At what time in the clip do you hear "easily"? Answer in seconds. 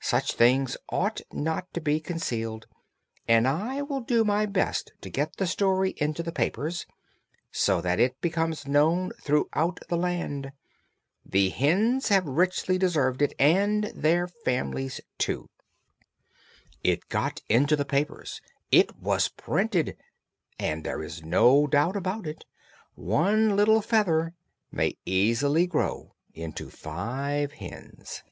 25.04-25.66